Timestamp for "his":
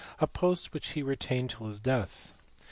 1.67-1.79